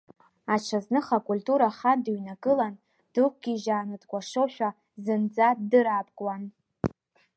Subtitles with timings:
[0.53, 2.75] Аҽазных, акульутра Ахан дыҩнагылан,
[3.13, 4.69] дықәгьежьааны дкәашозшәа,
[5.03, 6.43] зынӡа ддыраапкуан.